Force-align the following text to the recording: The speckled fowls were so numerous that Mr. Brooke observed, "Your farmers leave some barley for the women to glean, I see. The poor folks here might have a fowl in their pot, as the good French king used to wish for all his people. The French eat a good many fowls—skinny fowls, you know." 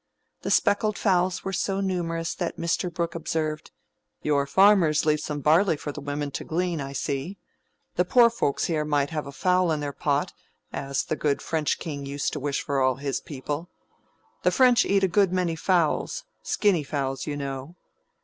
The 0.41 0.49
speckled 0.49 0.97
fowls 0.97 1.43
were 1.43 1.53
so 1.53 1.79
numerous 1.79 2.33
that 2.33 2.57
Mr. 2.57 2.91
Brooke 2.91 3.13
observed, 3.13 3.69
"Your 4.23 4.47
farmers 4.47 5.05
leave 5.05 5.19
some 5.19 5.41
barley 5.41 5.77
for 5.77 5.91
the 5.91 6.01
women 6.01 6.31
to 6.31 6.43
glean, 6.43 6.81
I 6.81 6.91
see. 6.91 7.37
The 7.97 8.03
poor 8.05 8.31
folks 8.31 8.65
here 8.65 8.83
might 8.83 9.11
have 9.11 9.27
a 9.27 9.31
fowl 9.31 9.71
in 9.71 9.79
their 9.79 9.93
pot, 9.93 10.33
as 10.73 11.03
the 11.03 11.15
good 11.15 11.39
French 11.39 11.77
king 11.77 12.07
used 12.07 12.33
to 12.33 12.39
wish 12.39 12.63
for 12.63 12.81
all 12.81 12.95
his 12.95 13.21
people. 13.21 13.69
The 14.41 14.49
French 14.49 14.85
eat 14.85 15.03
a 15.03 15.07
good 15.07 15.31
many 15.31 15.55
fowls—skinny 15.55 16.83
fowls, 16.83 17.27
you 17.27 17.37
know." 17.37 17.75